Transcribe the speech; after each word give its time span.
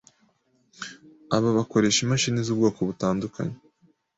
Aba 1.35 1.49
bakoresha 1.57 1.99
imashini 2.01 2.39
z’ubwoko 2.47 2.79
butandukanye 2.89 3.55